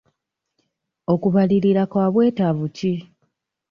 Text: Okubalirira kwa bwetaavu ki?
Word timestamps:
Okubalirira 1.13 1.83
kwa 1.91 2.05
bwetaavu 2.13 2.65
ki? 2.75 2.93